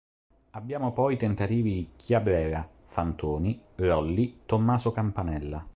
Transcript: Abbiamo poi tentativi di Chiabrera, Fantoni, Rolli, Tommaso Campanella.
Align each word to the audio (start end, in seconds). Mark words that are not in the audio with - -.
Abbiamo 0.53 0.93
poi 0.93 1.15
tentativi 1.15 1.73
di 1.73 1.89
Chiabrera, 1.95 2.67
Fantoni, 2.87 3.61
Rolli, 3.75 4.39
Tommaso 4.47 4.91
Campanella. 4.91 5.63